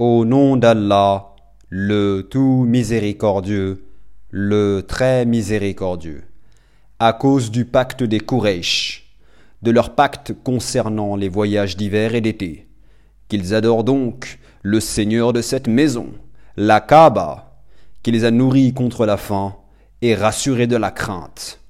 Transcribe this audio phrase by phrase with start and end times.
[0.00, 1.36] Au nom d'Allah,
[1.68, 3.84] le tout miséricordieux,
[4.28, 6.24] le très miséricordieux,
[6.98, 9.14] à cause du pacte des Quraysh,
[9.62, 12.66] de leur pacte concernant les voyages d'hiver et d'été,
[13.28, 16.08] qu'ils adorent donc le Seigneur de cette maison,
[16.56, 17.62] la Kaaba,
[18.02, 19.54] qui les a nourris contre la faim
[20.02, 21.60] et rassurés de la crainte.